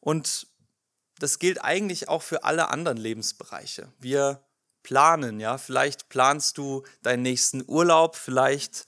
[0.00, 0.46] Und
[1.18, 3.92] das gilt eigentlich auch für alle anderen Lebensbereiche.
[3.98, 4.42] Wir
[4.82, 8.86] planen, ja, vielleicht planst du deinen nächsten Urlaub, vielleicht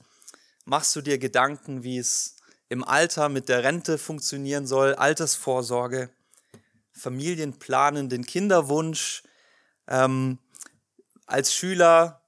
[0.65, 2.37] machst du dir Gedanken, wie es
[2.69, 6.09] im Alter mit der Rente funktionieren soll, Altersvorsorge.
[6.93, 9.23] Familien planen den Kinderwunsch.
[9.87, 10.39] Ähm,
[11.27, 12.23] als Schüler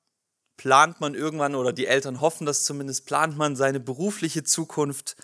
[0.56, 5.16] plant man irgendwann, oder die Eltern hoffen das zumindest, plant man seine berufliche Zukunft.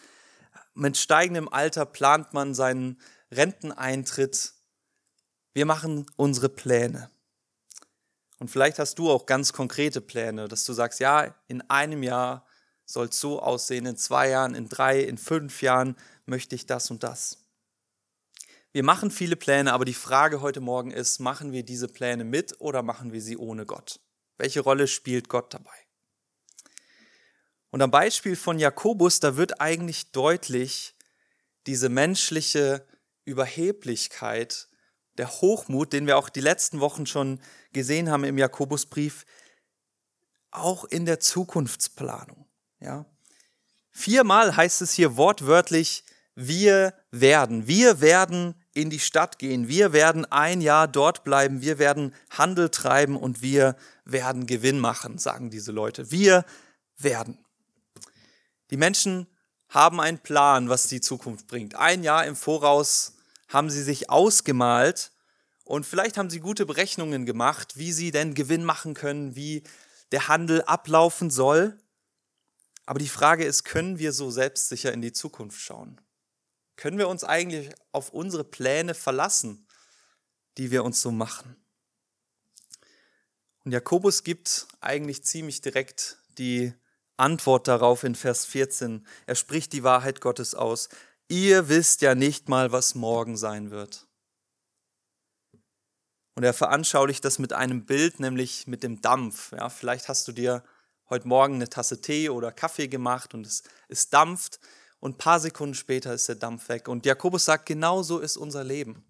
[0.75, 2.99] Mit steigendem Alter plant man seinen
[3.33, 4.53] Renteneintritt.
[5.53, 7.11] Wir machen unsere Pläne.
[8.39, 12.47] Und vielleicht hast du auch ganz konkrete Pläne, dass du sagst, ja, in einem Jahr
[12.87, 16.91] soll es so aussehen, in zwei Jahren, in drei, in fünf Jahren möchte ich das
[16.91, 17.39] und das.
[18.73, 22.61] Wir machen viele Pläne, aber die Frage heute Morgen ist, machen wir diese Pläne mit
[22.61, 24.01] oder machen wir sie ohne Gott?
[24.39, 25.71] Welche Rolle spielt Gott dabei?
[27.71, 30.95] Und am Beispiel von Jakobus, da wird eigentlich deutlich
[31.67, 32.87] diese menschliche
[33.25, 34.69] Überheblichkeit,
[35.19, 37.41] der Hochmut, den wir auch die letzten Wochen schon
[37.73, 39.27] gesehen haben im Jakobusbrief,
[40.51, 42.47] auch in der Zukunftsplanung.
[42.81, 43.07] Ja?
[43.91, 46.05] Viermal heißt es hier wortwörtlich,
[46.35, 49.69] wir werden, wir werden in die Stadt gehen.
[49.69, 51.61] Wir werden ein Jahr dort bleiben.
[51.61, 56.11] Wir werden Handel treiben und wir werden Gewinn machen, sagen diese Leute.
[56.11, 56.45] Wir
[56.97, 57.39] werden.
[58.71, 59.27] Die Menschen
[59.71, 61.77] haben einen Plan, was die Zukunft bringt.
[61.77, 63.15] Ein Jahr im Voraus
[63.49, 65.13] haben sie sich ausgemalt
[65.65, 69.63] und vielleicht haben sie gute Berechnungen gemacht, wie sie denn Gewinn machen können, wie
[70.11, 71.79] der Handel ablaufen soll.
[72.85, 76.01] Aber die Frage ist, können wir so selbstsicher in die Zukunft schauen?
[76.75, 79.69] Können wir uns eigentlich auf unsere Pläne verlassen,
[80.57, 81.57] die wir uns so machen?
[83.65, 86.73] Und Jakobus gibt eigentlich ziemlich direkt die
[87.21, 89.07] Antwort darauf in Vers 14.
[89.27, 90.89] Er spricht die Wahrheit Gottes aus.
[91.29, 94.07] Ihr wisst ja nicht mal, was morgen sein wird.
[96.35, 99.53] Und er veranschaulicht das mit einem Bild, nämlich mit dem Dampf.
[99.53, 100.65] Ja, vielleicht hast du dir
[101.11, 104.61] heute Morgen eine Tasse Tee oder Kaffee gemacht und es, es dampft
[105.01, 106.89] und ein paar Sekunden später ist der Dampf weg.
[106.89, 109.05] Und Jakobus sagt, genau so ist unser Leben.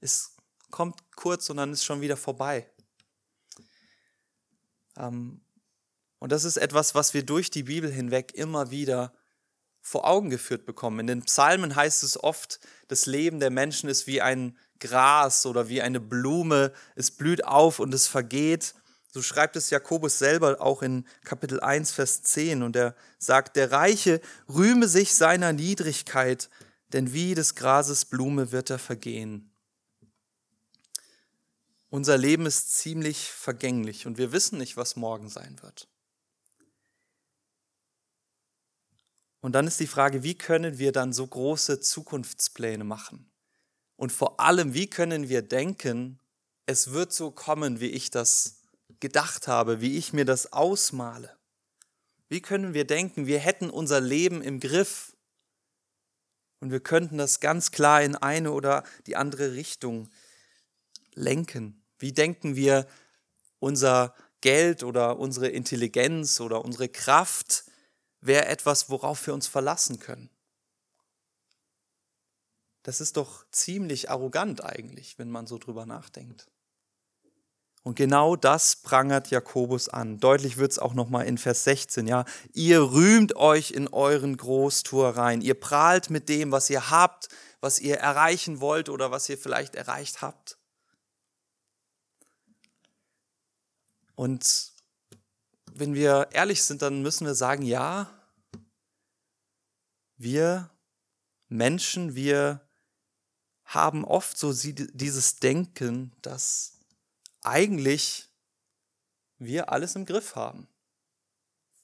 [0.00, 0.34] Es
[0.70, 2.68] kommt kurz und dann ist schon wieder vorbei.
[4.96, 5.40] Ähm,
[6.18, 9.12] und das ist etwas, was wir durch die Bibel hinweg immer wieder
[9.80, 11.00] vor Augen geführt bekommen.
[11.00, 15.68] In den Psalmen heißt es oft, das Leben der Menschen ist wie ein Gras oder
[15.68, 16.72] wie eine Blume.
[16.94, 18.74] Es blüht auf und es vergeht.
[19.10, 23.72] So schreibt es Jakobus selber auch in Kapitel 1, Vers 10 und er sagt, der
[23.72, 26.50] Reiche rühme sich seiner Niedrigkeit,
[26.92, 29.50] denn wie des Grases Blume wird er vergehen.
[31.88, 35.88] Unser Leben ist ziemlich vergänglich und wir wissen nicht, was morgen sein wird.
[39.40, 43.30] Und dann ist die Frage, wie können wir dann so große Zukunftspläne machen?
[43.96, 46.20] Und vor allem, wie können wir denken,
[46.66, 48.62] es wird so kommen, wie ich das
[49.00, 51.36] gedacht habe, wie ich mir das ausmale?
[52.28, 55.16] Wie können wir denken, wir hätten unser Leben im Griff
[56.60, 60.10] und wir könnten das ganz klar in eine oder die andere Richtung
[61.14, 61.82] lenken?
[61.98, 62.86] Wie denken wir,
[63.60, 67.64] unser Geld oder unsere Intelligenz oder unsere Kraft
[68.20, 70.30] wäre etwas, worauf wir uns verlassen können?
[72.82, 76.48] Das ist doch ziemlich arrogant eigentlich, wenn man so drüber nachdenkt.
[77.82, 80.18] Und genau das prangert Jakobus an.
[80.18, 82.24] Deutlich wird es auch nochmal in Vers 16, ja.
[82.52, 85.40] Ihr rühmt euch in euren Großtuereien.
[85.40, 87.28] Ihr prahlt mit dem, was ihr habt,
[87.60, 90.58] was ihr erreichen wollt oder was ihr vielleicht erreicht habt.
[94.14, 94.72] Und
[95.78, 98.10] wenn wir ehrlich sind, dann müssen wir sagen, ja,
[100.16, 100.70] wir
[101.48, 102.60] Menschen, wir
[103.64, 106.78] haben oft so dieses Denken, dass
[107.42, 108.28] eigentlich
[109.38, 110.68] wir alles im Griff haben.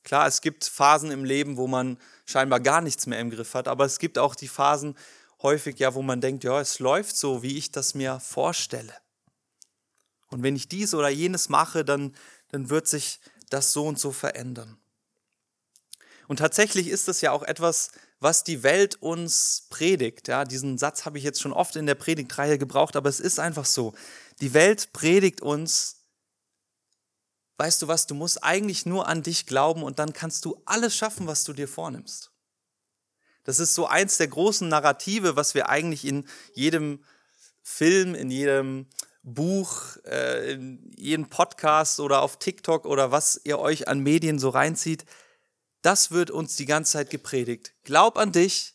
[0.03, 3.69] Klar, es gibt Phasen im Leben, wo man scheinbar gar nichts mehr im Griff hat,
[3.69, 4.97] aber es gibt auch die Phasen
[5.43, 8.95] häufig, ja, wo man denkt, ja, es läuft so, wie ich das mir vorstelle.
[10.29, 12.15] Und wenn ich dies oder jenes mache, dann,
[12.49, 13.21] dann wird sich
[13.51, 14.79] das so und so verändern.
[16.27, 20.29] Und tatsächlich ist es ja auch etwas, was die Welt uns predigt.
[20.29, 23.39] Ja, diesen Satz habe ich jetzt schon oft in der Predigtreihe gebraucht, aber es ist
[23.39, 23.95] einfach so.
[24.41, 26.05] Die Welt predigt uns,
[27.59, 30.97] weißt du was, du musst eigentlich nur an dich glauben und dann kannst du alles
[30.97, 32.31] schaffen, was du dir vornimmst.
[33.45, 37.05] Das ist so eins der großen Narrative, was wir eigentlich in jedem
[37.63, 38.89] Film, in jedem
[39.25, 44.51] Buch, äh, in jedem Podcast oder auf TikTok oder was ihr euch an Medien so
[44.51, 45.07] reinzieht.
[45.81, 47.75] Das wird uns die ganze Zeit gepredigt.
[47.85, 48.75] Glaub an dich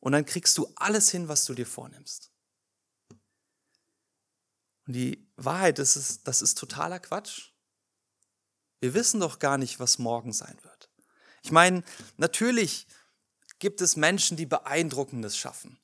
[0.00, 2.30] und dann kriegst du alles hin, was du dir vornimmst.
[4.86, 7.50] Und die Wahrheit ist, das ist totaler Quatsch.
[8.80, 10.90] Wir wissen doch gar nicht, was morgen sein wird.
[11.42, 11.84] Ich meine,
[12.16, 12.86] natürlich
[13.58, 15.81] gibt es Menschen, die Beeindruckendes schaffen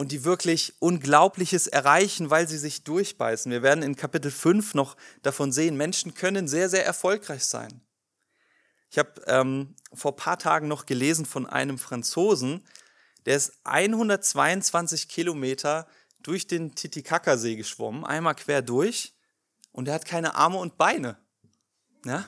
[0.00, 3.52] und die wirklich Unglaubliches erreichen, weil sie sich durchbeißen.
[3.52, 7.82] Wir werden in Kapitel 5 noch davon sehen, Menschen können sehr, sehr erfolgreich sein.
[8.90, 12.66] Ich habe ähm, vor paar Tagen noch gelesen von einem Franzosen,
[13.26, 15.86] der ist 122 Kilometer
[16.22, 19.12] durch den Titicacasee geschwommen, einmal quer durch,
[19.70, 21.18] und er hat keine Arme und Beine.
[22.06, 22.26] Ja?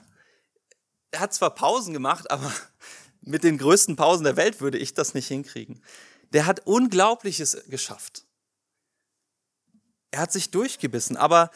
[1.11, 2.53] Er hat zwar Pausen gemacht, aber
[3.23, 5.83] mit den größten Pausen der Welt würde ich das nicht hinkriegen.
[6.33, 8.25] Der hat Unglaubliches geschafft.
[10.11, 11.51] Er hat sich durchgebissen, aber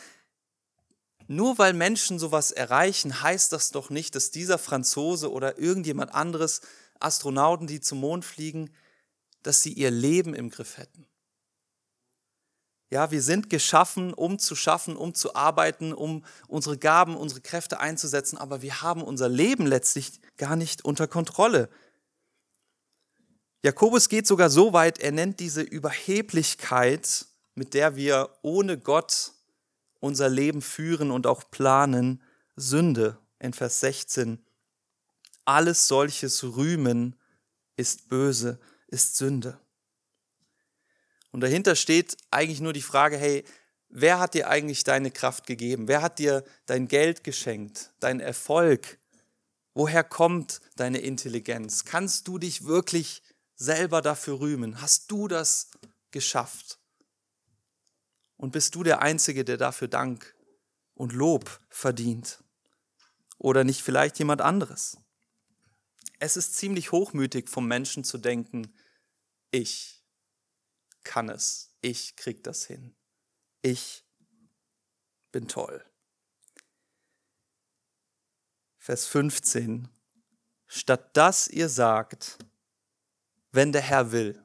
[1.28, 6.60] nur weil Menschen sowas erreichen, heißt das doch nicht, dass dieser Franzose oder irgendjemand anderes,
[7.00, 8.70] Astronauten, die zum Mond fliegen,
[9.42, 11.06] dass sie ihr Leben im Griff hätten.
[12.90, 17.80] Ja, wir sind geschaffen, um zu schaffen, um zu arbeiten, um unsere Gaben, unsere Kräfte
[17.80, 21.68] einzusetzen, aber wir haben unser Leben letztlich gar nicht unter Kontrolle.
[23.62, 29.32] Jakobus geht sogar so weit, er nennt diese Überheblichkeit, mit der wir ohne Gott
[30.00, 32.22] unser Leben führen und auch planen,
[32.54, 34.44] Sünde in Vers 16.
[35.44, 37.16] Alles solches Rühmen
[37.76, 38.58] ist böse,
[38.88, 39.58] ist Sünde.
[41.32, 43.44] Und dahinter steht eigentlich nur die Frage, hey,
[43.88, 45.88] wer hat dir eigentlich deine Kraft gegeben?
[45.88, 48.98] Wer hat dir dein Geld geschenkt, dein Erfolg?
[49.74, 51.84] Woher kommt deine Intelligenz?
[51.84, 53.22] Kannst du dich wirklich
[53.56, 54.80] selber dafür rühmen?
[54.80, 55.70] Hast du das
[56.10, 56.78] geschafft?
[58.36, 60.36] Und bist du der Einzige, der dafür Dank
[60.94, 62.44] und Lob verdient?
[63.38, 64.98] Oder nicht vielleicht jemand anderes?
[66.18, 68.74] Es ist ziemlich hochmütig vom Menschen zu denken,
[69.50, 70.04] ich
[71.02, 71.74] kann es.
[71.82, 72.94] Ich krieg das hin.
[73.62, 74.04] Ich
[75.30, 75.84] bin toll.
[78.78, 79.88] Vers 15.
[80.66, 82.38] Statt dass ihr sagt,
[83.56, 84.40] wenn der Herr will,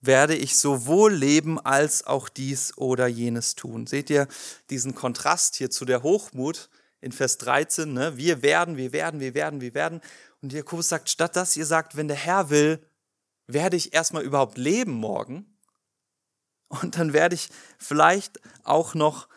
[0.00, 3.86] werde ich sowohl leben als auch dies oder jenes tun.
[3.86, 4.26] Seht ihr
[4.70, 6.70] diesen Kontrast hier zu der Hochmut
[7.00, 7.92] in Vers 13?
[7.92, 8.16] Ne?
[8.16, 10.00] Wir werden, wir werden, wir werden, wir werden.
[10.40, 12.84] Und Jakobus sagt, statt dass ihr sagt, wenn der Herr will,
[13.46, 15.46] werde ich erstmal überhaupt leben morgen?
[16.68, 19.28] Und dann werde ich vielleicht auch noch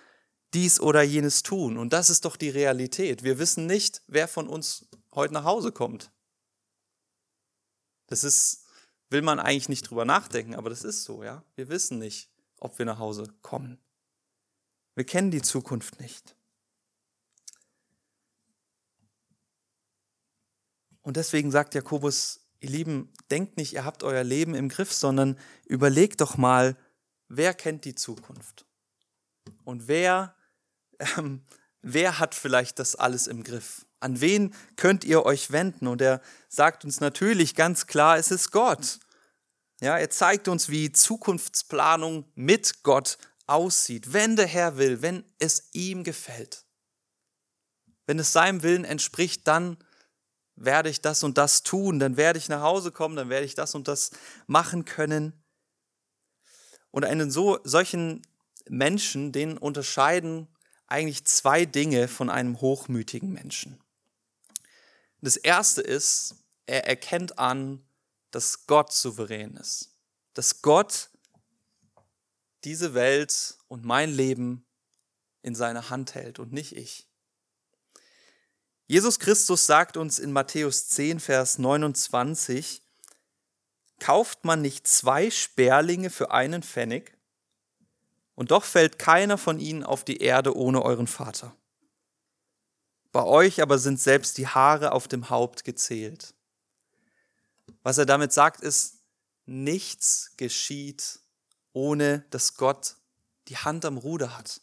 [0.54, 1.78] dies oder jenes tun.
[1.78, 3.24] Und das ist doch die Realität.
[3.24, 6.12] Wir wissen nicht, wer von uns heute nach Hause kommt.
[8.08, 8.66] Das ist,
[9.10, 11.44] will man eigentlich nicht drüber nachdenken, aber das ist so, ja.
[11.56, 12.30] Wir wissen nicht,
[12.60, 13.80] ob wir nach Hause kommen.
[14.96, 16.36] Wir kennen die Zukunft nicht.
[21.02, 25.38] Und deswegen sagt Jakobus, ihr Lieben, denkt nicht, ihr habt euer Leben im Griff, sondern
[25.66, 26.76] überlegt doch mal,
[27.28, 28.66] wer kennt die Zukunft?
[29.64, 30.36] Und wer,
[31.18, 31.44] ähm,
[31.82, 33.86] wer hat vielleicht das alles im Griff?
[34.06, 35.88] An wen könnt ihr euch wenden?
[35.88, 39.00] Und er sagt uns natürlich ganz klar, es ist Gott.
[39.82, 43.18] Ja, er zeigt uns, wie Zukunftsplanung mit Gott
[43.48, 46.66] aussieht, wenn der Herr will, wenn es ihm gefällt.
[48.06, 49.76] Wenn es seinem Willen entspricht, dann
[50.56, 53.56] werde ich das und das tun, dann werde ich nach Hause kommen, dann werde ich
[53.56, 54.12] das und das
[54.46, 55.44] machen können.
[56.92, 58.22] Und einen so, solchen
[58.70, 60.48] Menschen, den unterscheiden
[60.86, 63.80] eigentlich zwei Dinge von einem hochmütigen Menschen.
[65.26, 66.36] Das erste ist,
[66.68, 67.84] er erkennt an,
[68.30, 69.90] dass Gott souverän ist.
[70.36, 71.10] Dass Gott
[72.64, 74.68] diese Welt und mein Leben
[75.42, 77.08] in seiner Hand hält und nicht ich.
[78.86, 82.84] Jesus Christus sagt uns in Matthäus 10, Vers 29,
[84.00, 87.18] kauft man nicht zwei Sperlinge für einen Pfennig?
[88.36, 91.58] Und doch fällt keiner von ihnen auf die Erde ohne euren Vater.
[93.16, 96.34] Bei euch aber sind selbst die Haare auf dem Haupt gezählt.
[97.82, 99.06] Was er damit sagt, ist,
[99.46, 101.22] nichts geschieht,
[101.72, 102.98] ohne dass Gott
[103.48, 104.60] die Hand am Ruder hat.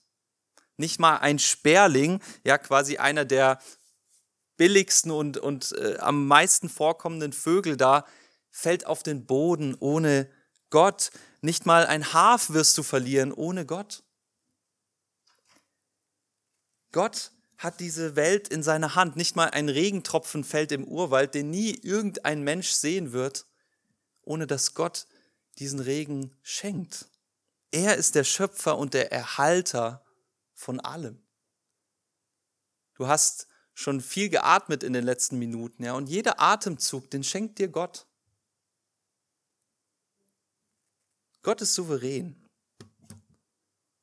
[0.77, 3.59] Nicht mal ein Sperling, ja quasi einer der
[4.59, 8.05] billigsten und, und äh, am meisten vorkommenden Vögel da,
[8.51, 10.31] fällt auf den Boden ohne
[10.69, 11.11] Gott.
[11.41, 14.03] Nicht mal ein Haf wirst du verlieren ohne Gott.
[16.93, 17.33] Gott
[17.63, 19.17] hat diese Welt in seiner Hand.
[19.17, 23.47] Nicht mal ein Regentropfen fällt im Urwald, den nie irgendein Mensch sehen wird,
[24.23, 25.07] ohne dass Gott
[25.59, 27.09] diesen Regen schenkt.
[27.71, 30.05] Er ist der Schöpfer und der Erhalter
[30.53, 31.23] von allem.
[32.95, 37.59] Du hast schon viel geatmet in den letzten Minuten, ja, und jeder Atemzug, den schenkt
[37.59, 38.07] dir Gott.
[41.43, 42.42] Gott ist souverän.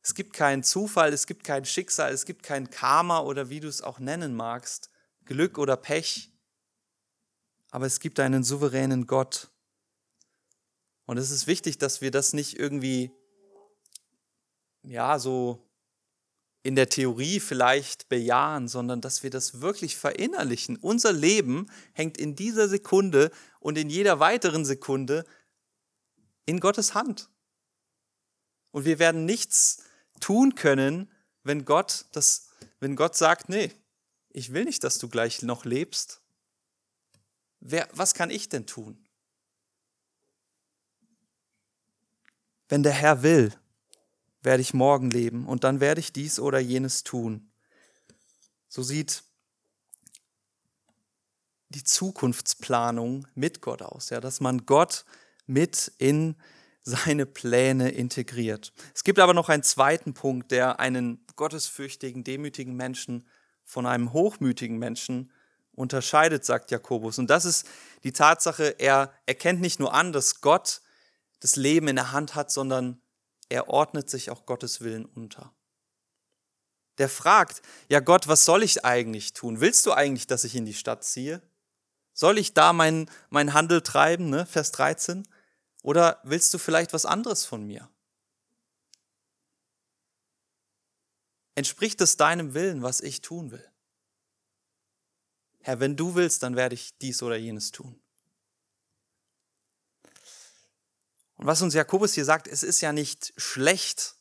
[0.02, 3.68] Es gibt keinen Zufall, es gibt kein Schicksal, es gibt kein Karma oder wie du
[3.68, 4.90] es auch nennen magst,
[5.26, 6.32] Glück oder Pech.
[7.72, 9.50] Aber es gibt einen souveränen Gott.
[11.06, 13.12] Und es ist wichtig, dass wir das nicht irgendwie,
[14.84, 15.70] ja, so
[16.62, 20.78] in der Theorie vielleicht bejahen, sondern dass wir das wirklich verinnerlichen.
[20.78, 25.26] Unser Leben hängt in dieser Sekunde und in jeder weiteren Sekunde
[26.46, 27.30] in Gottes Hand.
[28.72, 29.84] Und wir werden nichts
[30.20, 31.12] tun können,
[31.44, 32.50] wenn Gott das,
[32.80, 33.72] wenn Gott sagt, nee,
[34.30, 36.22] ich will nicht, dass du gleich noch lebst.
[37.60, 39.06] Wer, was kann ich denn tun?
[42.70, 43.54] Wenn der Herr will,
[44.42, 47.52] werde ich morgen leben und dann werde ich dies oder jenes tun.
[48.68, 49.24] So sieht
[51.70, 55.06] die Zukunftsplanung mit Gott aus, ja, dass man Gott
[55.46, 56.36] mit in
[56.90, 58.74] seine Pläne integriert.
[58.94, 63.28] Es gibt aber noch einen zweiten Punkt, der einen gottesfürchtigen, demütigen Menschen
[63.64, 65.32] von einem hochmütigen Menschen
[65.74, 67.20] unterscheidet, sagt Jakobus.
[67.20, 67.68] Und das ist
[68.04, 70.82] die Tatsache, er erkennt nicht nur an, dass Gott
[71.40, 73.02] das Leben in der Hand hat, sondern
[73.48, 75.54] er ordnet sich auch Gottes Willen unter.
[76.98, 79.62] Der fragt, ja Gott, was soll ich eigentlich tun?
[79.62, 81.42] Willst du eigentlich, dass ich in die Stadt ziehe?
[82.14, 84.46] Soll ich da meinen mein Handel treiben, ne?
[84.46, 85.26] Vers 13?
[85.84, 87.90] Oder willst du vielleicht was anderes von mir?
[91.56, 93.70] Entspricht es deinem Willen, was ich tun will?
[95.62, 98.02] Herr, wenn du willst, dann werde ich dies oder jenes tun.
[101.36, 104.16] Und was uns Jakobus hier sagt, es ist ja nicht schlecht,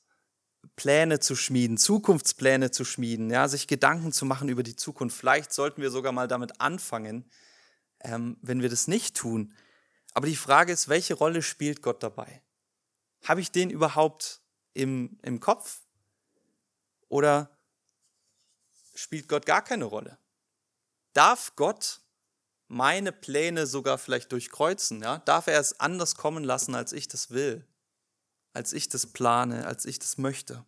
[0.76, 5.16] Pläne zu schmieden, Zukunftspläne zu schmieden, ja, sich Gedanken zu machen über die Zukunft.
[5.16, 7.28] Vielleicht sollten wir sogar mal damit anfangen,
[8.00, 9.54] ähm, wenn wir das nicht tun.
[10.18, 12.42] Aber die Frage ist, welche Rolle spielt Gott dabei?
[13.22, 14.40] Habe ich den überhaupt
[14.74, 15.82] im, im Kopf?
[17.08, 17.56] Oder
[18.96, 20.18] spielt Gott gar keine Rolle?
[21.12, 22.00] Darf Gott
[22.66, 25.00] meine Pläne sogar vielleicht durchkreuzen?
[25.02, 25.18] Ja?
[25.18, 27.64] Darf er es anders kommen lassen, als ich das will?
[28.52, 30.64] Als ich das plane, als ich das möchte?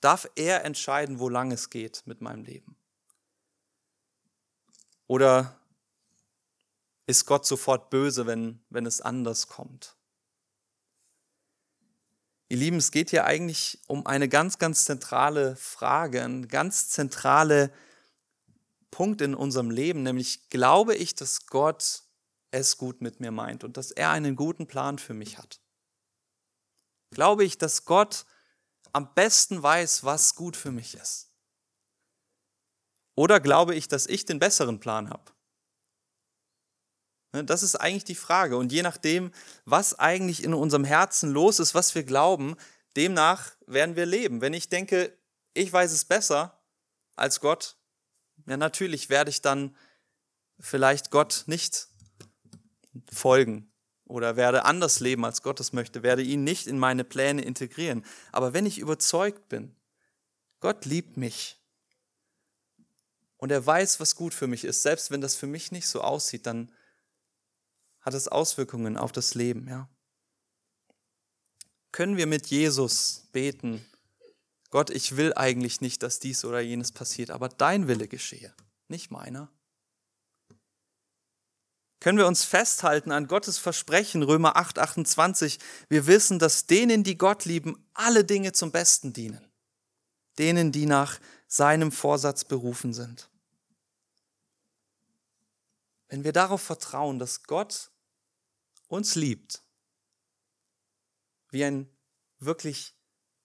[0.00, 2.74] Darf er entscheiden, wo lang es geht mit meinem Leben?
[5.08, 5.60] Oder
[7.06, 9.96] ist Gott sofort böse, wenn, wenn es anders kommt.
[12.48, 17.72] Ihr Lieben, es geht hier eigentlich um eine ganz, ganz zentrale Frage, ein ganz zentrale
[18.90, 22.04] Punkt in unserem Leben, nämlich glaube ich, dass Gott
[22.52, 25.60] es gut mit mir meint und dass er einen guten Plan für mich hat.
[27.10, 28.24] Glaube ich, dass Gott
[28.92, 31.32] am besten weiß, was gut für mich ist?
[33.16, 35.33] Oder glaube ich, dass ich den besseren Plan habe?
[37.34, 38.56] Ne, das ist eigentlich die Frage.
[38.56, 39.32] Und je nachdem,
[39.64, 42.56] was eigentlich in unserem Herzen los ist, was wir glauben,
[42.96, 44.40] demnach werden wir leben.
[44.40, 45.12] Wenn ich denke,
[45.52, 46.62] ich weiß es besser
[47.16, 47.76] als Gott,
[48.46, 49.76] ja natürlich werde ich dann
[50.60, 51.88] vielleicht Gott nicht
[53.10, 53.68] folgen
[54.04, 58.04] oder werde anders leben, als Gott es möchte, werde ihn nicht in meine Pläne integrieren.
[58.30, 59.74] Aber wenn ich überzeugt bin,
[60.60, 61.60] Gott liebt mich
[63.38, 66.00] und er weiß, was gut für mich ist, selbst wenn das für mich nicht so
[66.00, 66.70] aussieht, dann
[68.04, 69.88] hat es Auswirkungen auf das Leben, ja.
[71.90, 73.84] Können wir mit Jesus beten,
[74.70, 78.52] Gott, ich will eigentlich nicht, dass dies oder jenes passiert, aber dein Wille geschehe,
[78.88, 79.50] nicht meiner?
[82.00, 85.58] Können wir uns festhalten an Gottes Versprechen, Römer 8, 28,
[85.88, 89.48] wir wissen, dass denen, die Gott lieben, alle Dinge zum Besten dienen,
[90.38, 93.30] denen, die nach seinem Vorsatz berufen sind.
[96.08, 97.90] Wenn wir darauf vertrauen, dass Gott
[98.94, 99.62] uns liebt,
[101.50, 101.88] wie ein
[102.38, 102.94] wirklich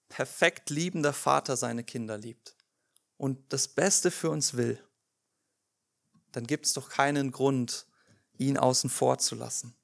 [0.08, 2.56] perfekt liebender Vater seine Kinder liebt
[3.16, 4.82] und das Beste für uns will,
[6.32, 7.86] dann gibt es doch keinen Grund,
[8.38, 9.76] ihn außen vor zu lassen.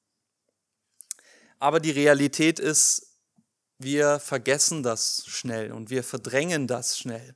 [1.59, 3.19] Aber die Realität ist,
[3.77, 7.35] wir vergessen das schnell und wir verdrängen das schnell.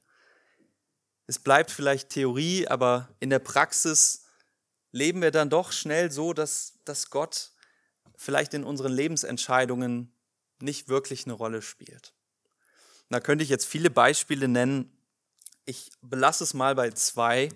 [1.27, 4.25] Es bleibt vielleicht Theorie, aber in der Praxis
[4.91, 7.51] leben wir dann doch schnell so, dass, dass Gott
[8.21, 10.13] vielleicht in unseren Lebensentscheidungen
[10.59, 12.13] nicht wirklich eine Rolle spielt.
[13.09, 14.95] Da könnte ich jetzt viele Beispiele nennen.
[15.65, 17.49] Ich belasse es mal bei zwei,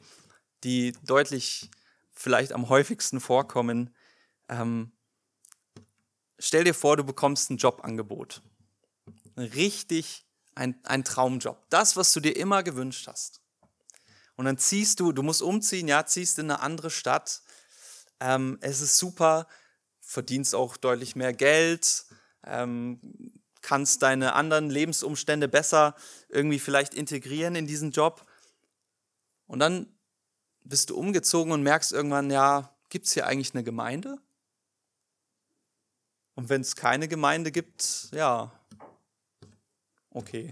[0.64, 1.70] die deutlich
[2.14, 3.96] vielleicht am häufigsten vorkommen.
[4.50, 4.92] Ähm,
[6.40, 8.42] stell dir vor, du bekommst ein Jobangebot.
[9.38, 11.64] Richtig ein, ein Traumjob.
[11.70, 13.40] Das, was du dir immer gewünscht hast.
[14.36, 17.44] Und dann ziehst du, du musst umziehen, ja, ziehst in eine andere Stadt.
[18.20, 19.48] Ähm, es ist super,
[20.06, 22.06] verdienst auch deutlich mehr Geld,
[22.46, 23.00] ähm,
[23.62, 25.96] kannst deine anderen Lebensumstände besser
[26.30, 28.26] irgendwie vielleicht integrieren in diesen Job.
[29.48, 29.88] Und dann
[30.64, 34.18] bist du umgezogen und merkst irgendwann, ja, gibt es hier eigentlich eine Gemeinde?
[36.36, 38.52] Und wenn es keine Gemeinde gibt, ja,
[40.12, 40.52] okay,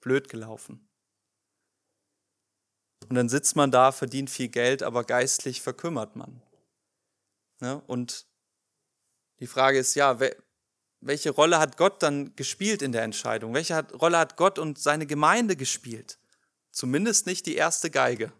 [0.00, 0.88] blöd gelaufen.
[3.08, 6.42] Und dann sitzt man da, verdient viel Geld, aber geistlich verkümmert man.
[7.60, 7.82] Ne?
[7.86, 8.26] Und
[9.40, 10.18] die Frage ist, ja,
[11.00, 13.54] welche Rolle hat Gott dann gespielt in der Entscheidung?
[13.54, 16.18] Welche Rolle hat Gott und seine Gemeinde gespielt?
[16.70, 18.32] Zumindest nicht die erste Geige.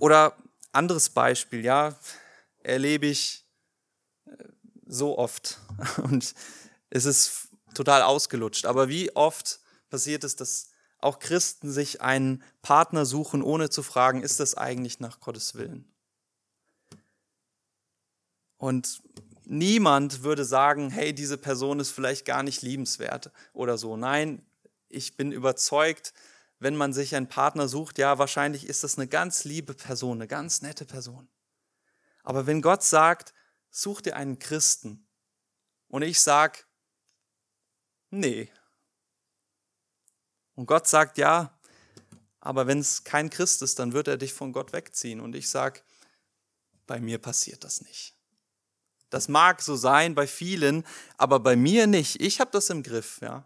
[0.00, 0.36] Oder
[0.72, 1.96] anderes Beispiel, ja,
[2.62, 3.44] erlebe ich
[4.26, 4.32] äh,
[4.86, 5.58] so oft
[6.02, 6.34] und
[6.90, 8.66] es ist total ausgelutscht.
[8.66, 9.60] Aber wie oft
[9.90, 15.00] passiert es, dass auch Christen sich einen Partner suchen, ohne zu fragen, ist das eigentlich
[15.00, 15.91] nach Gottes Willen?
[18.62, 19.02] Und
[19.44, 23.96] niemand würde sagen, hey, diese Person ist vielleicht gar nicht liebenswert oder so.
[23.96, 24.46] Nein,
[24.88, 26.14] ich bin überzeugt,
[26.60, 30.28] wenn man sich einen Partner sucht, ja, wahrscheinlich ist das eine ganz liebe Person, eine
[30.28, 31.28] ganz nette Person.
[32.22, 33.34] Aber wenn Gott sagt,
[33.68, 35.08] such dir einen Christen
[35.88, 36.68] und ich sag,
[38.10, 38.48] nee.
[40.54, 41.58] Und Gott sagt, ja,
[42.38, 45.20] aber wenn es kein Christ ist, dann wird er dich von Gott wegziehen.
[45.20, 45.82] Und ich sag,
[46.86, 48.14] bei mir passiert das nicht.
[49.12, 50.86] Das mag so sein bei vielen,
[51.18, 52.22] aber bei mir nicht.
[52.22, 53.44] Ich habe das im Griff, ja.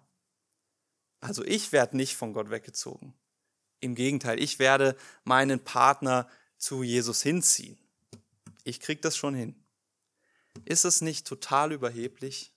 [1.19, 3.15] Also ich werde nicht von Gott weggezogen.
[3.81, 7.77] Im Gegenteil, ich werde meinen Partner zu Jesus hinziehen.
[8.63, 9.61] Ich kriege das schon hin.
[10.65, 12.55] Ist es nicht total überheblich?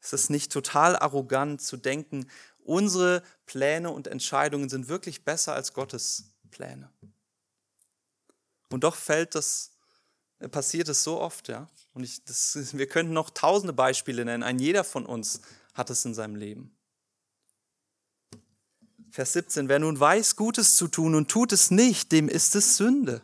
[0.00, 2.30] Ist es nicht total arrogant zu denken,
[2.60, 6.92] unsere Pläne und Entscheidungen sind wirklich besser als Gottes Pläne?
[8.68, 9.72] Und doch fällt das
[10.48, 11.68] passiert es so oft, ja.
[11.92, 14.42] Und ich, das, wir könnten noch tausende Beispiele nennen.
[14.42, 15.40] Ein jeder von uns
[15.74, 16.74] hat es in seinem Leben.
[19.10, 22.76] Vers 17, wer nun weiß, Gutes zu tun und tut es nicht, dem ist es
[22.76, 23.22] Sünde.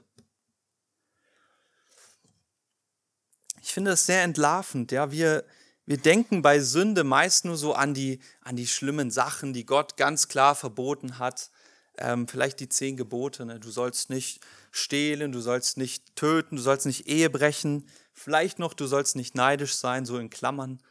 [3.63, 4.91] Ich finde das sehr entlarvend.
[4.91, 5.45] Ja, wir,
[5.85, 9.97] wir denken bei Sünde meist nur so an die, an die schlimmen Sachen, die Gott
[9.97, 11.51] ganz klar verboten hat.
[11.99, 13.47] Ähm, vielleicht die zehn Gebote.
[13.47, 13.61] Ne?
[13.61, 14.41] Du sollst nicht
[14.77, 19.35] stehlen, du sollst nicht töten, du sollst nicht Ehe brechen, vielleicht noch, du sollst nicht
[19.35, 20.83] neidisch sein, so in Klammern.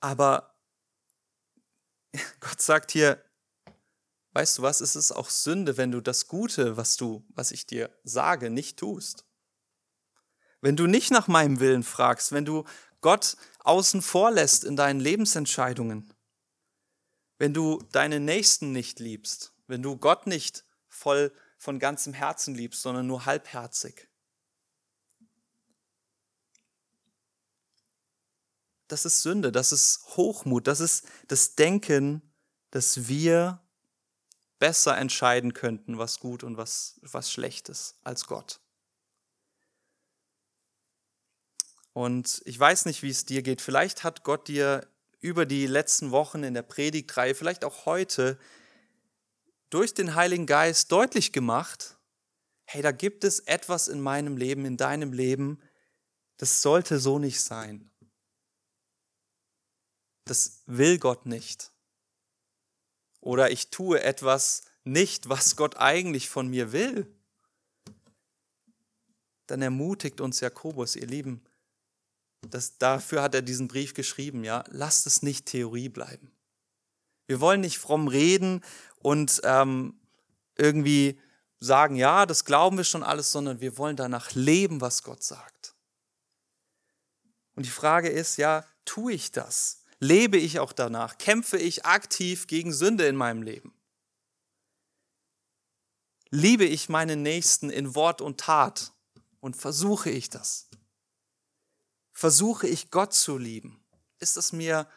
[0.00, 0.54] Aber
[2.40, 3.24] Gott sagt hier,
[4.32, 7.66] weißt du was, es ist auch Sünde, wenn du das Gute, was du, was ich
[7.66, 9.26] dir sage, nicht tust.
[10.60, 12.64] Wenn du nicht nach meinem Willen fragst, wenn du
[13.00, 16.12] Gott außen vor lässt in deinen Lebensentscheidungen,
[17.38, 22.82] wenn du deine Nächsten nicht liebst, wenn du Gott nicht voll von ganzem Herzen liebst,
[22.82, 24.08] sondern nur halbherzig.
[28.88, 32.20] Das ist Sünde, das ist Hochmut, das ist das Denken,
[32.72, 33.62] dass wir
[34.58, 38.58] besser entscheiden könnten, was gut und was, was schlecht ist, als Gott.
[41.92, 43.60] Und ich weiß nicht, wie es dir geht.
[43.60, 44.88] Vielleicht hat Gott dir
[45.20, 48.36] über die letzten Wochen in der Predigtreihe, vielleicht auch heute,
[49.72, 51.96] durch den Heiligen Geist deutlich gemacht,
[52.64, 55.62] hey, da gibt es etwas in meinem Leben, in deinem Leben,
[56.36, 57.90] das sollte so nicht sein.
[60.24, 61.72] Das will Gott nicht.
[63.20, 67.06] Oder ich tue etwas nicht, was Gott eigentlich von mir will.
[69.46, 71.42] Dann ermutigt uns Jakobus, ihr Lieben,
[72.50, 76.30] das, dafür hat er diesen Brief geschrieben, ja, lasst es nicht Theorie bleiben.
[77.26, 78.64] Wir wollen nicht fromm reden
[78.98, 80.00] und ähm,
[80.56, 81.20] irgendwie
[81.60, 85.74] sagen, ja, das glauben wir schon alles, sondern wir wollen danach leben, was Gott sagt.
[87.54, 89.84] Und die Frage ist, ja, tue ich das?
[90.00, 91.18] Lebe ich auch danach?
[91.18, 93.72] Kämpfe ich aktiv gegen Sünde in meinem Leben?
[96.30, 98.92] Liebe ich meinen Nächsten in Wort und Tat?
[99.40, 100.68] Und versuche ich das?
[102.12, 103.84] Versuche ich Gott zu lieben?
[104.18, 104.88] Ist es mir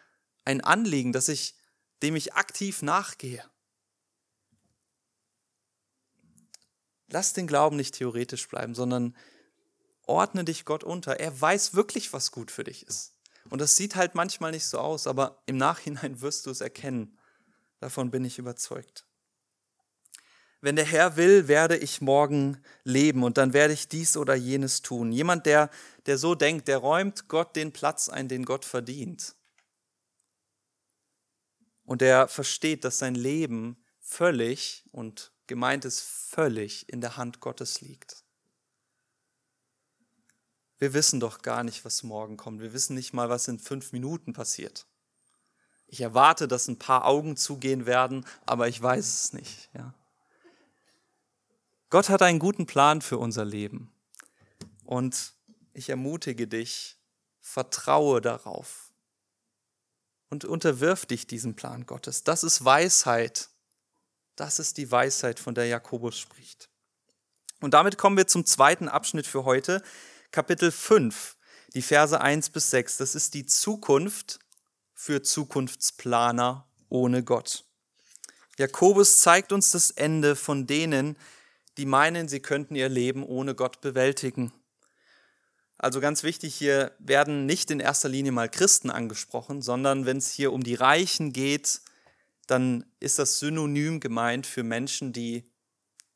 [0.44, 1.56] ein Anliegen, dass ich,
[2.02, 3.44] dem ich aktiv nachgehe?
[7.08, 9.16] Lass den Glauben nicht theoretisch bleiben, sondern
[10.04, 11.20] ordne dich Gott unter.
[11.20, 13.14] Er weiß wirklich, was gut für dich ist.
[13.50, 17.18] Und das sieht halt manchmal nicht so aus, aber im Nachhinein wirst du es erkennen.
[17.80, 19.06] Davon bin ich überzeugt.
[20.62, 24.82] Wenn der Herr will, werde ich morgen leben und dann werde ich dies oder jenes
[24.82, 25.12] tun.
[25.12, 25.70] Jemand, der,
[26.08, 29.36] der so denkt, der räumt Gott den Platz ein, den Gott verdient.
[31.86, 37.82] Und der versteht, dass sein Leben völlig und gemeint ist völlig in der Hand Gottes
[37.82, 38.24] liegt.
[40.78, 42.60] wir wissen doch gar nicht, was morgen kommt.
[42.60, 44.86] Wir wissen nicht mal, was in fünf Minuten passiert.
[45.88, 49.70] Ich erwarte, dass ein paar Augen zugehen werden, aber ich weiß es nicht.
[49.74, 49.94] Ja.
[51.90, 53.92] Gott hat einen guten Plan für unser Leben.
[54.84, 55.34] Und
[55.74, 56.98] ich ermutige dich,
[57.40, 58.85] vertraue darauf
[60.30, 62.24] und unterwirf dich diesem Plan Gottes.
[62.24, 63.50] Das ist Weisheit.
[64.36, 66.70] Das ist die Weisheit, von der Jakobus spricht.
[67.62, 69.82] Und damit kommen wir zum zweiten Abschnitt für heute,
[70.32, 71.38] Kapitel 5,
[71.74, 72.98] die Verse 1 bis 6.
[72.98, 74.40] Das ist die Zukunft
[74.94, 77.66] für Zukunftsplaner ohne Gott.
[78.58, 81.18] Jakobus zeigt uns das Ende von denen,
[81.78, 84.54] die meinen, sie könnten ihr Leben ohne Gott bewältigen.
[85.86, 90.32] Also ganz wichtig, hier werden nicht in erster Linie mal Christen angesprochen, sondern wenn es
[90.32, 91.82] hier um die Reichen geht,
[92.48, 95.48] dann ist das synonym gemeint für Menschen, die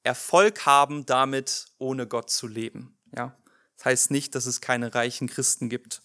[0.02, 2.98] Erfolg haben, damit ohne Gott zu leben.
[3.16, 3.38] Ja?
[3.78, 6.02] Das heißt nicht, dass es keine reichen Christen gibt.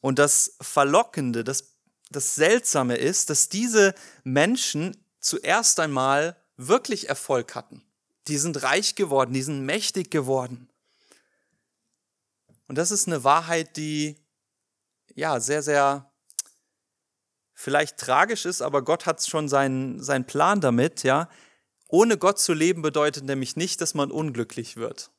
[0.00, 1.76] Und das Verlockende, das,
[2.08, 7.84] das Seltsame ist, dass diese Menschen zuerst einmal wirklich Erfolg hatten.
[8.28, 10.68] Die sind reich geworden, die sind mächtig geworden.
[12.68, 14.16] Und das ist eine Wahrheit, die
[15.14, 16.10] ja sehr, sehr
[17.52, 21.28] vielleicht tragisch ist, aber Gott hat schon seinen, seinen Plan damit, ja.
[21.88, 25.10] Ohne Gott zu leben bedeutet nämlich nicht, dass man unglücklich wird.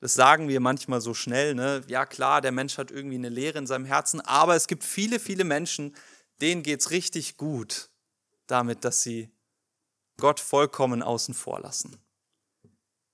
[0.00, 1.82] Das sagen wir manchmal so schnell, ne?
[1.88, 5.18] Ja klar, der Mensch hat irgendwie eine Leere in seinem Herzen, aber es gibt viele,
[5.18, 5.96] viele Menschen,
[6.40, 7.90] denen geht es richtig gut
[8.46, 9.30] damit, dass sie
[10.18, 11.96] Gott vollkommen außen vor lassen.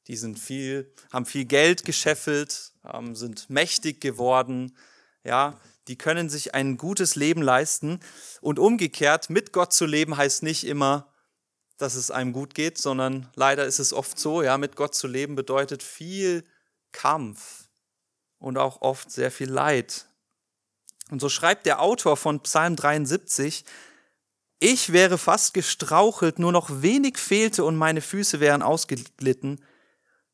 [0.06, 2.72] Die sind viel, haben viel Geld gescheffelt,
[3.12, 4.76] sind mächtig geworden,
[5.22, 8.00] ja, die können sich ein gutes Leben leisten.
[8.40, 11.10] Und umgekehrt, mit Gott zu leben heißt nicht immer,
[11.76, 15.06] dass es einem gut geht, sondern leider ist es oft so, ja, mit Gott zu
[15.06, 16.44] leben bedeutet viel
[16.92, 17.68] Kampf
[18.38, 20.06] und auch oft sehr viel Leid.
[21.10, 23.64] Und so schreibt der Autor von Psalm 73,
[24.64, 29.62] ich wäre fast gestrauchelt, nur noch wenig fehlte und meine Füße wären ausgeglitten,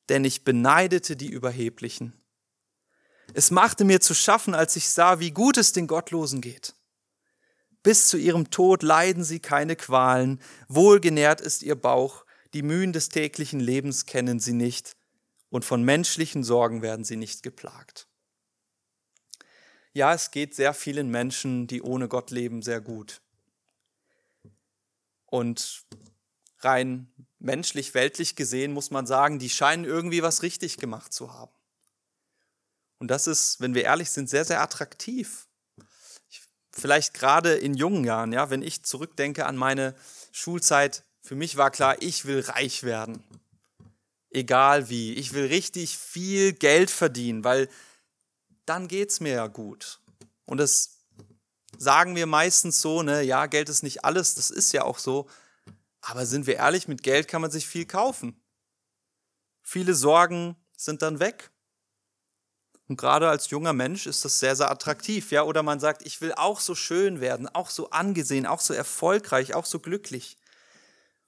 [0.09, 2.13] denn ich beneidete die Überheblichen.
[3.35, 6.77] Es machte mir zu schaffen, als ich sah, wie gut es den Gottlosen geht.
[7.83, 13.09] Bis zu ihrem Tod leiden sie keine Qualen, wohlgenährt ist ihr Bauch, die Mühen des
[13.09, 14.93] täglichen Lebens kennen sie nicht,
[15.49, 18.07] und von menschlichen Sorgen werden sie nicht geplagt.
[19.93, 23.23] Ja, es geht sehr vielen Menschen, die ohne Gott leben, sehr gut.
[25.31, 25.85] Und
[26.59, 31.53] rein menschlich, weltlich gesehen muss man sagen, die scheinen irgendwie was richtig gemacht zu haben.
[32.99, 35.49] Und das ist, wenn wir ehrlich sind, sehr, sehr attraktiv
[36.73, 39.95] vielleicht gerade in jungen Jahren, ja, wenn ich zurückdenke an meine
[40.33, 43.23] Schulzeit, für mich war klar, ich will reich werden.
[44.31, 45.15] Egal wie.
[45.15, 47.69] Ich will richtig viel Geld verdienen, weil
[48.65, 50.01] dann geht es mir ja gut.
[50.47, 51.00] Und das
[51.81, 55.29] sagen wir meistens so, ne, ja, Geld ist nicht alles, das ist ja auch so.
[56.03, 58.39] Aber sind wir ehrlich, mit Geld kann man sich viel kaufen.
[59.63, 61.51] Viele Sorgen sind dann weg.
[62.87, 65.43] Und gerade als junger Mensch ist das sehr, sehr attraktiv, ja.
[65.45, 69.55] Oder man sagt, ich will auch so schön werden, auch so angesehen, auch so erfolgreich,
[69.55, 70.37] auch so glücklich.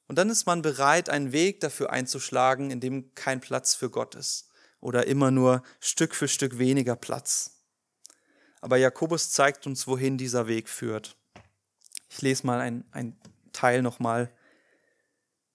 [0.07, 4.15] Und dann ist man bereit, einen Weg dafür einzuschlagen, in dem kein Platz für Gott
[4.17, 4.51] ist.
[4.81, 7.62] Oder immer nur Stück für Stück weniger Platz.
[8.62, 11.16] Aber Jakobus zeigt uns, wohin dieser Weg führt.
[12.09, 13.16] Ich lese mal ein, ein
[13.53, 14.33] Teil nochmal.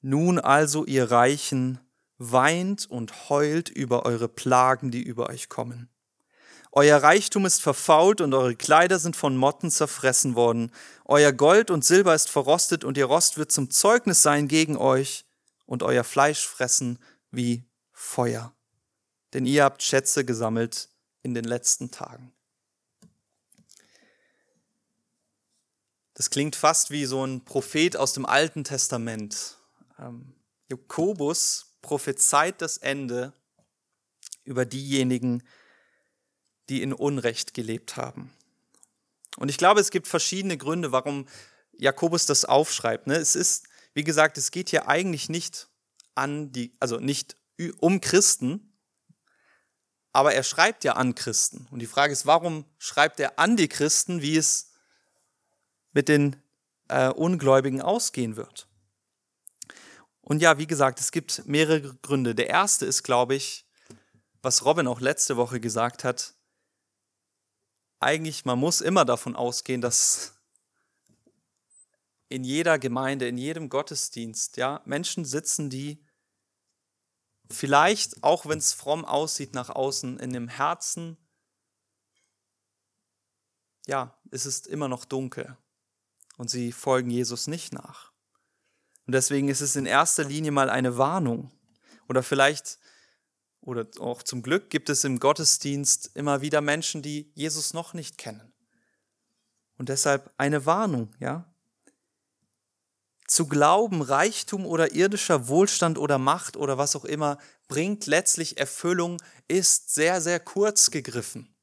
[0.02, 1.80] Nun also, ihr Reichen,
[2.17, 5.89] weint und heult über eure Plagen, die über euch kommen.
[6.74, 10.72] Euer Reichtum ist verfault und eure Kleider sind von Motten zerfressen worden.
[11.06, 15.26] Euer Gold und Silber ist verrostet und ihr Rost wird zum Zeugnis sein gegen euch
[15.65, 17.00] und euer Fleisch fressen
[17.32, 18.54] wie Feuer.
[19.34, 20.89] Denn ihr habt Schätze gesammelt
[21.24, 22.34] in den letzten Tagen.
[26.18, 29.60] Das klingt fast wie so ein Prophet aus dem Alten Testament.
[30.00, 30.34] Ähm,
[30.68, 33.34] Jakobus prophezeit das Ende
[34.44, 35.44] über diejenigen,
[36.70, 38.34] die in Unrecht gelebt haben.
[39.38, 41.28] Und ich glaube, es gibt verschiedene Gründe, warum
[41.74, 43.06] Jakobus das aufschreibt.
[43.06, 43.18] Ne?
[43.18, 45.70] Es ist, wie gesagt, es geht hier eigentlich nicht
[46.16, 47.38] an die, also nicht
[47.78, 48.76] um Christen,
[50.14, 51.68] aber er schreibt ja an Christen.
[51.70, 54.72] Und die Frage ist, warum schreibt er an die Christen, wie es
[55.98, 56.36] mit den
[56.90, 58.68] äh, Ungläubigen ausgehen wird?
[60.22, 62.36] Und ja, wie gesagt, es gibt mehrere Gründe.
[62.36, 63.66] Der erste ist, glaube ich,
[64.44, 66.36] was Robin auch letzte Woche gesagt hat,
[68.00, 70.36] eigentlich, man muss immer davon ausgehen, dass
[72.30, 76.06] in jeder Gemeinde, in jedem Gottesdienst, ja, Menschen sitzen, die
[77.50, 81.18] vielleicht, auch wenn es fromm aussieht nach außen, in dem Herzen,
[83.88, 85.58] ja, ist es immer noch dunkel
[86.38, 88.12] und sie folgen Jesus nicht nach.
[89.06, 91.52] Und deswegen ist es in erster Linie mal eine Warnung.
[92.08, 92.78] Oder vielleicht,
[93.62, 98.17] oder auch zum Glück gibt es im Gottesdienst immer wieder Menschen, die Jesus noch nicht
[98.17, 98.54] kennen.
[99.78, 101.54] Und deshalb eine Warnung, ja.
[103.28, 109.17] Zu glauben, Reichtum oder irdischer Wohlstand oder Macht oder was auch immer bringt letztlich Erfüllung,
[109.50, 111.54] ist sehr, sehr kurz gegriffen.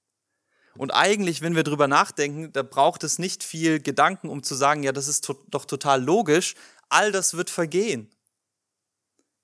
[0.76, 4.82] Und eigentlich, wenn wir drüber nachdenken, da braucht es nicht viel Gedanken, um zu sagen,
[4.82, 6.54] ja, das ist to doch total logisch,
[6.88, 8.10] all das wird vergehen.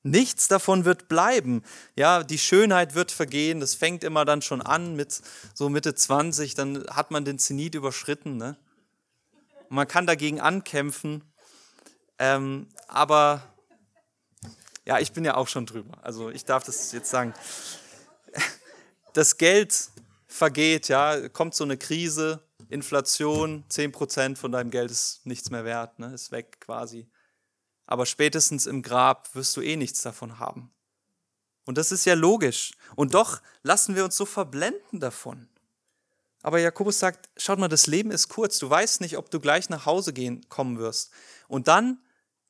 [0.03, 1.63] Nichts davon wird bleiben.
[1.95, 3.61] Ja, die Schönheit wird vergehen.
[3.61, 5.21] Das fängt immer dann schon an mit
[5.53, 8.39] so Mitte 20, dann hat man den Zenit überschritten.
[8.39, 8.57] Ne?
[9.69, 11.23] Man kann dagegen ankämpfen.
[12.19, 13.43] Ähm, aber
[14.87, 15.99] ja, ich bin ja auch schon drüber.
[16.03, 17.35] Also ich darf das jetzt sagen.
[19.13, 19.91] Das Geld
[20.31, 25.99] vergeht, ja, kommt so eine Krise, Inflation, 10% von deinem Geld ist nichts mehr wert,
[25.99, 27.09] ne, ist weg quasi.
[27.87, 30.71] Aber spätestens im Grab wirst du eh nichts davon haben.
[31.67, 32.73] Und das ist ja logisch.
[32.95, 35.49] Und doch lassen wir uns so verblenden davon.
[36.43, 38.59] Aber Jakobus sagt, schaut mal, das Leben ist kurz.
[38.59, 41.11] Du weißt nicht, ob du gleich nach Hause gehen kommen wirst.
[41.49, 41.99] Und dann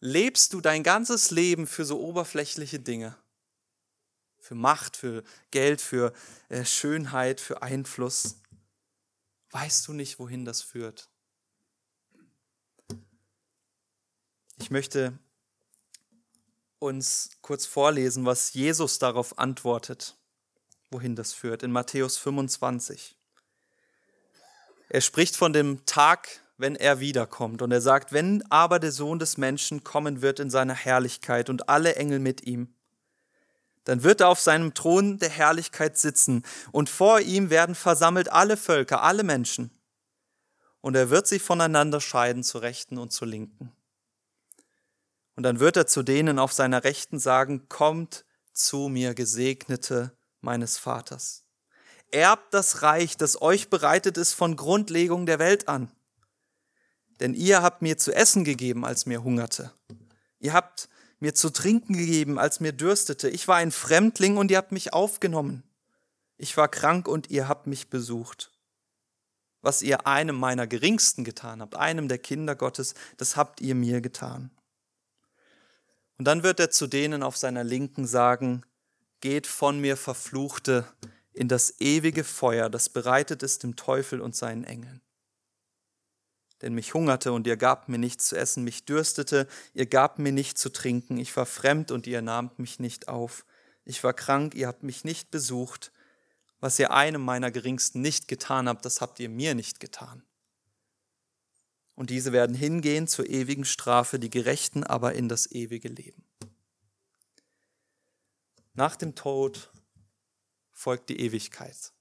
[0.00, 3.16] lebst du dein ganzes Leben für so oberflächliche Dinge
[4.40, 6.12] für Macht, für Geld, für
[6.48, 8.36] äh, Schönheit, für Einfluss.
[9.50, 11.08] Weißt du nicht, wohin das führt?
[14.58, 15.18] Ich möchte
[16.78, 20.16] uns kurz vorlesen, was Jesus darauf antwortet,
[20.90, 23.16] wohin das führt, in Matthäus 25.
[24.88, 27.62] Er spricht von dem Tag, wenn er wiederkommt.
[27.62, 31.68] Und er sagt, wenn aber der Sohn des Menschen kommen wird in seiner Herrlichkeit und
[31.68, 32.74] alle Engel mit ihm,
[33.84, 38.56] dann wird er auf seinem Thron der Herrlichkeit sitzen und vor ihm werden versammelt alle
[38.56, 39.70] Völker, alle Menschen.
[40.80, 43.72] Und er wird sie voneinander scheiden zur Rechten und zur Linken.
[45.36, 50.78] Und dann wird er zu denen auf seiner Rechten sagen, kommt zu mir, Gesegnete meines
[50.78, 51.44] Vaters.
[52.10, 55.90] Erbt das Reich, das euch bereitet ist von Grundlegung der Welt an.
[57.20, 59.72] Denn ihr habt mir zu essen gegeben, als mir hungerte.
[60.40, 60.88] Ihr habt
[61.20, 63.28] mir zu trinken gegeben, als mir dürstete.
[63.28, 65.62] Ich war ein Fremdling und ihr habt mich aufgenommen.
[66.38, 68.50] Ich war krank und ihr habt mich besucht.
[69.60, 74.00] Was ihr einem meiner Geringsten getan habt, einem der Kinder Gottes, das habt ihr mir
[74.00, 74.50] getan.
[76.16, 78.62] Und dann wird er zu denen auf seiner Linken sagen,
[79.20, 80.86] geht von mir, Verfluchte,
[81.32, 85.02] in das ewige Feuer, das bereitet ist dem Teufel und seinen Engeln.
[86.62, 90.32] Denn mich hungerte und ihr gabt mir nichts zu essen, mich dürstete, ihr gabt mir
[90.32, 93.46] nichts zu trinken, ich war fremd und ihr nahmt mich nicht auf,
[93.84, 95.90] ich war krank, ihr habt mich nicht besucht,
[96.60, 100.22] was ihr einem meiner Geringsten nicht getan habt, das habt ihr mir nicht getan.
[101.94, 106.24] Und diese werden hingehen zur ewigen Strafe, die Gerechten aber in das ewige Leben.
[108.74, 109.70] Nach dem Tod
[110.72, 111.92] folgt die Ewigkeit.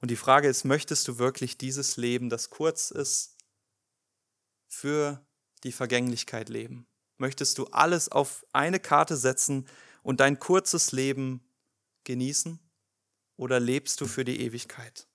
[0.00, 3.36] Und die Frage ist, möchtest du wirklich dieses Leben, das kurz ist,
[4.66, 5.24] für
[5.64, 6.86] die Vergänglichkeit leben?
[7.18, 9.68] Möchtest du alles auf eine Karte setzen
[10.02, 11.44] und dein kurzes Leben
[12.04, 12.58] genießen?
[13.36, 15.06] Oder lebst du für die Ewigkeit?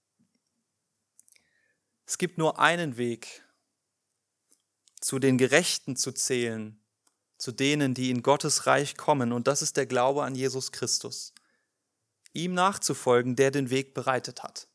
[2.05, 3.43] Es gibt nur einen Weg,
[5.01, 6.79] zu den Gerechten zu zählen,
[7.37, 11.33] zu denen, die in Gottes Reich kommen, und das ist der Glaube an Jesus Christus.
[12.33, 14.67] Ihm nachzufolgen, der den Weg bereitet hat.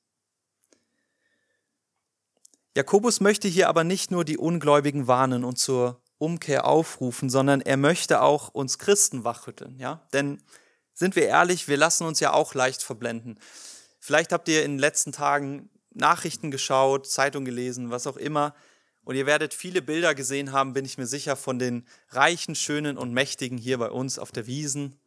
[2.81, 7.77] Jakobus möchte hier aber nicht nur die Ungläubigen warnen und zur Umkehr aufrufen, sondern er
[7.77, 10.09] möchte auch uns Christen wachrütteln, ja?
[10.15, 10.43] Denn
[10.95, 13.39] sind wir ehrlich, wir lassen uns ja auch leicht verblenden.
[13.99, 18.55] Vielleicht habt ihr in den letzten Tagen Nachrichten geschaut, Zeitung gelesen, was auch immer,
[19.03, 22.97] und ihr werdet viele Bilder gesehen haben, bin ich mir sicher, von den reichen, schönen
[22.97, 24.99] und mächtigen hier bei uns auf der Wiesen,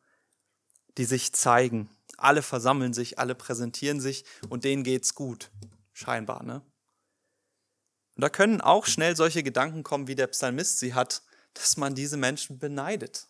[0.99, 1.89] die sich zeigen.
[2.17, 5.49] Alle versammeln sich, alle präsentieren sich und denen geht's gut,
[5.91, 6.61] scheinbar, ne?
[8.23, 11.23] Da können auch schnell solche Gedanken kommen, wie der Psalmist sie hat,
[11.55, 13.27] dass man diese Menschen beneidet.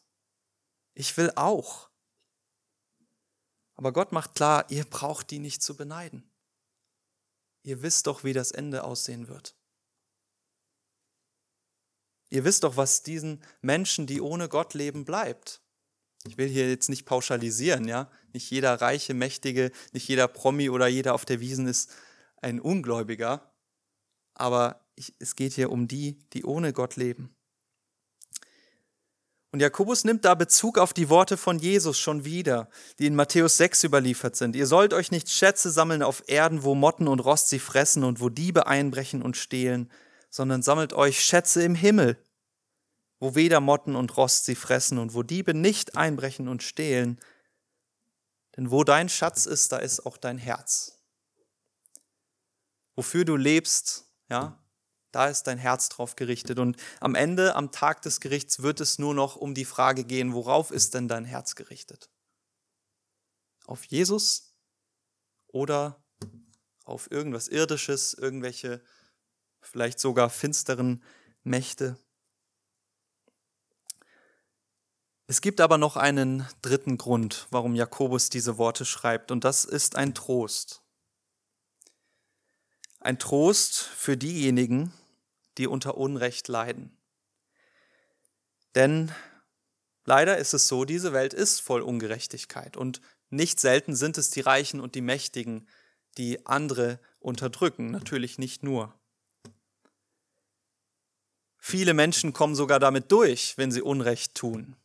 [0.94, 1.90] Ich will auch.
[3.74, 6.32] Aber Gott macht klar, ihr braucht die nicht zu beneiden.
[7.64, 9.56] Ihr wisst doch, wie das Ende aussehen wird.
[12.30, 15.64] Ihr wisst doch, was diesen Menschen, die ohne Gott leben, bleibt.
[16.28, 18.12] Ich will hier jetzt nicht pauschalisieren, ja.
[18.32, 21.92] Nicht jeder reiche, mächtige, nicht jeder Promi oder jeder auf der Wiesen ist
[22.44, 23.50] ein Ungläubiger
[24.36, 27.36] aber ich, es geht hier um die, die ohne Gott leben.
[29.54, 33.58] Und Jakobus nimmt da Bezug auf die Worte von Jesus schon wieder, die in Matthäus
[33.58, 34.56] 6 überliefert sind.
[34.56, 38.20] Ihr sollt euch nicht Schätze sammeln auf Erden, wo Motten und Rost sie fressen und
[38.20, 39.92] wo Diebe einbrechen und stehlen,
[40.32, 42.18] sondern sammelt euch Schätze im Himmel,
[43.20, 47.20] wo weder Motten und Rost sie fressen und wo Diebe nicht einbrechen und stehlen.
[48.58, 51.00] Denn wo dein Schatz ist, da ist auch dein Herz.
[52.96, 54.63] Wofür du lebst, ja,
[55.14, 56.60] da ist dein Herz drauf gerichtet.
[56.60, 60.34] Und am Ende, am Tag des Gerichts, wird es nur noch um die Frage gehen,
[60.34, 62.10] worauf ist denn dein Herz gerichtet?
[63.66, 64.54] Auf Jesus
[65.48, 66.04] oder
[66.84, 68.82] auf irgendwas Irdisches, irgendwelche
[69.62, 71.04] vielleicht sogar finsteren
[71.44, 71.98] Mächte?
[75.28, 79.96] Es gibt aber noch einen dritten Grund, warum Jakobus diese Worte schreibt, und das ist
[79.96, 80.82] ein Trost.
[83.00, 84.94] Ein Trost für diejenigen,
[85.58, 86.98] die unter Unrecht leiden.
[88.76, 89.12] Denn
[90.06, 94.42] leider ist es so, diese Welt ist voll Ungerechtigkeit und nicht selten sind es die
[94.42, 95.68] Reichen und die Mächtigen,
[96.18, 98.94] die andere unterdrücken, natürlich nicht nur.
[101.58, 104.76] Viele Menschen kommen sogar damit durch, wenn sie Unrecht tun.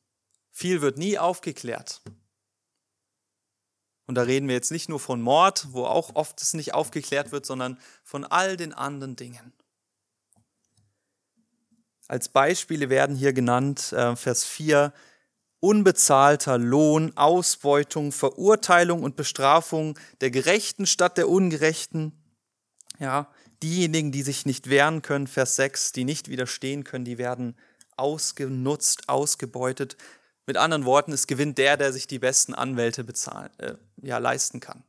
[0.50, 2.02] Viel wird nie aufgeklärt.
[4.07, 7.31] Und da reden wir jetzt nicht nur von Mord, wo auch oft es nicht aufgeklärt
[7.31, 9.52] wird, sondern von all den anderen Dingen.
[12.09, 14.92] Als Beispiele werden hier genannt, äh, Vers 4,
[15.61, 22.12] unbezahlter Lohn, Ausbeutung, Verurteilung und Bestrafung der Gerechten statt der Ungerechten.
[22.99, 23.31] Ja,
[23.62, 27.57] diejenigen, die sich nicht wehren können, Vers 6, die nicht widerstehen können, die werden
[27.97, 29.97] ausgenutzt, ausgebeutet.
[30.47, 34.61] Mit anderen Worten, es gewinnt der, der sich die besten Anwälte bezahlen, äh, ja, leisten
[34.61, 34.83] kann.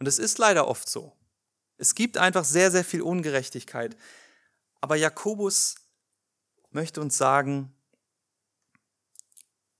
[0.00, 1.12] Und es ist leider oft so.
[1.76, 3.96] Es gibt einfach sehr, sehr viel Ungerechtigkeit.
[4.80, 5.76] Aber Jakobus
[6.70, 7.74] möchte uns sagen,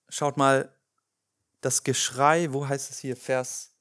[0.09, 0.75] schaut mal,
[1.61, 3.73] das Geschrei, wo heißt es hier, Vers,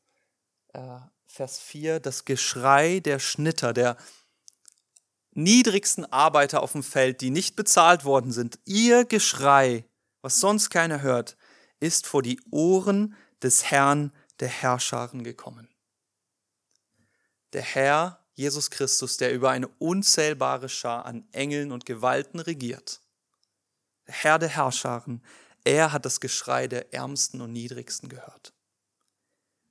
[0.74, 3.98] äh, Vers 4, das Geschrei der Schnitter, der
[5.32, 9.86] niedrigsten Arbeiter auf dem Feld, die nicht bezahlt worden sind, ihr Geschrei,
[10.22, 11.38] was sonst keiner hört,
[11.80, 15.70] ist vor die Ohren des Herrn der Herrscharen gekommen.
[17.54, 23.02] Der Herr Jesus Christus, der über eine unzählbare Schar an Engeln und Gewalten regiert.
[24.06, 25.24] Herr der Herrscharen,
[25.64, 28.54] er hat das Geschrei der Ärmsten und Niedrigsten gehört.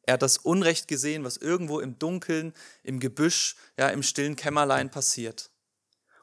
[0.03, 2.53] Er hat das Unrecht gesehen, was irgendwo im Dunkeln,
[2.83, 5.53] im Gebüsch, ja, im stillen Kämmerlein passiert.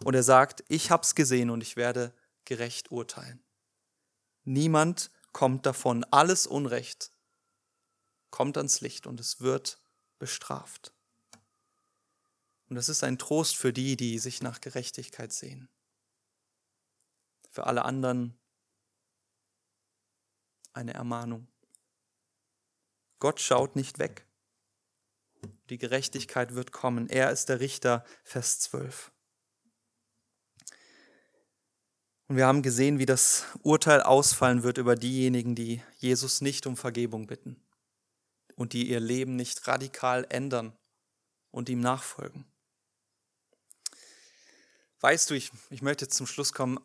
[0.03, 3.41] Und er sagt, ich hab's gesehen und ich werde gerecht urteilen.
[4.43, 6.05] Niemand kommt davon.
[6.11, 7.09] Alles Unrecht
[8.31, 9.79] kommt ans Licht und es wird
[10.19, 10.93] bestraft.
[12.73, 15.69] Und das ist ein Trost für die, die sich nach Gerechtigkeit sehen.
[17.51, 18.35] Für alle anderen
[20.73, 21.47] eine Ermahnung.
[23.19, 24.25] Gott schaut nicht weg.
[25.69, 27.07] Die Gerechtigkeit wird kommen.
[27.09, 29.11] Er ist der Richter, Vers 12.
[32.27, 36.75] Und wir haben gesehen, wie das Urteil ausfallen wird über diejenigen, die Jesus nicht um
[36.75, 37.63] Vergebung bitten
[38.55, 40.75] und die ihr Leben nicht radikal ändern
[41.51, 42.47] und ihm nachfolgen.
[45.03, 46.79] Weißt du, ich, ich möchte zum Schluss kommen.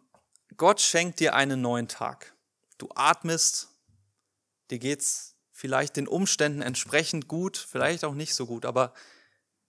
[0.56, 2.34] Gott schenkt dir einen neuen Tag.
[2.76, 3.68] Du atmest,
[4.72, 8.92] dir geht's vielleicht den Umständen entsprechend gut, vielleicht auch nicht so gut, aber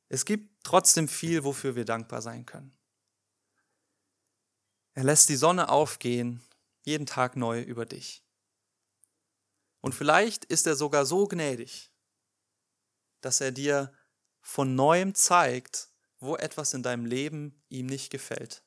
[0.08, 2.76] es gibt trotzdem viel, wofür wir dankbar sein können.
[4.96, 6.42] Er lässt die Sonne aufgehen,
[6.82, 8.24] jeden Tag neu über dich.
[9.80, 11.92] Und vielleicht ist er sogar so gnädig,
[13.22, 13.94] dass er dir
[14.42, 15.89] von neuem zeigt,
[16.20, 18.64] wo etwas in deinem Leben ihm nicht gefällt.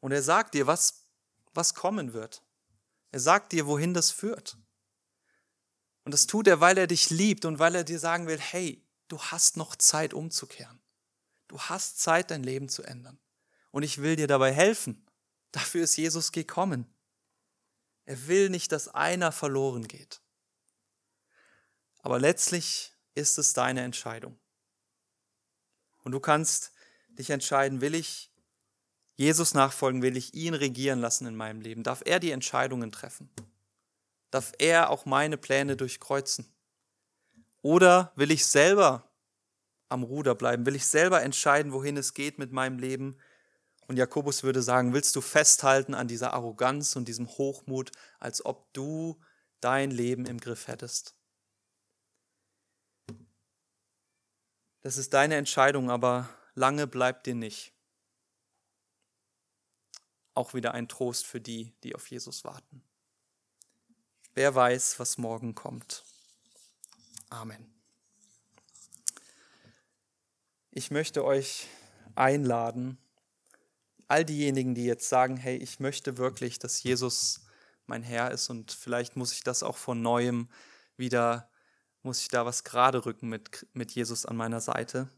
[0.00, 1.06] Und er sagt dir, was,
[1.54, 2.42] was kommen wird.
[3.10, 4.56] Er sagt dir, wohin das führt.
[6.04, 8.86] Und das tut er, weil er dich liebt und weil er dir sagen will, hey,
[9.08, 10.80] du hast noch Zeit umzukehren.
[11.48, 13.18] Du hast Zeit, dein Leben zu ändern.
[13.70, 15.06] Und ich will dir dabei helfen.
[15.52, 16.86] Dafür ist Jesus gekommen.
[18.04, 20.22] Er will nicht, dass einer verloren geht.
[21.98, 24.38] Aber letztlich ist es deine Entscheidung.
[26.08, 26.72] Und du kannst
[27.18, 28.32] dich entscheiden, will ich
[29.16, 31.82] Jesus nachfolgen, will ich ihn regieren lassen in meinem Leben?
[31.82, 33.28] Darf er die Entscheidungen treffen?
[34.30, 36.50] Darf er auch meine Pläne durchkreuzen?
[37.60, 39.06] Oder will ich selber
[39.90, 40.64] am Ruder bleiben?
[40.64, 43.18] Will ich selber entscheiden, wohin es geht mit meinem Leben?
[43.86, 48.72] Und Jakobus würde sagen, willst du festhalten an dieser Arroganz und diesem Hochmut, als ob
[48.72, 49.20] du
[49.60, 51.17] dein Leben im Griff hättest?
[54.88, 57.74] Das ist deine Entscheidung, aber lange bleibt dir nicht.
[60.32, 62.82] auch wieder ein Trost für die, die auf Jesus warten.
[64.32, 66.04] Wer weiß, was morgen kommt.
[67.28, 67.70] Amen.
[70.70, 71.66] Ich möchte euch
[72.14, 72.96] einladen,
[74.06, 77.42] all diejenigen, die jetzt sagen, hey, ich möchte wirklich, dass Jesus
[77.84, 80.48] mein Herr ist und vielleicht muss ich das auch von neuem
[80.96, 81.50] wieder,
[82.08, 85.10] muss ich da was gerade rücken mit, mit Jesus an meiner Seite.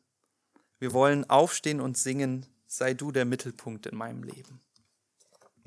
[0.80, 4.60] Wir wollen aufstehen und singen, sei du der Mittelpunkt in meinem Leben.